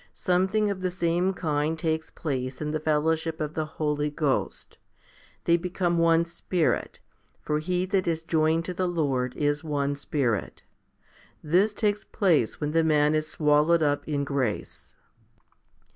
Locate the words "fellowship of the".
2.79-3.67